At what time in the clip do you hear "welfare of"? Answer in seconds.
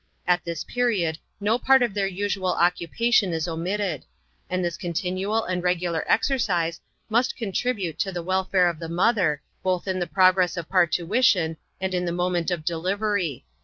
8.23-8.79